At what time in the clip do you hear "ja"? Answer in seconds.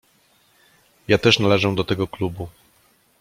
1.07-1.17